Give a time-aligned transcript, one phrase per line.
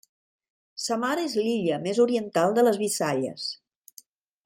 [0.83, 3.47] Samar és l'illa més oriental de les Visayas.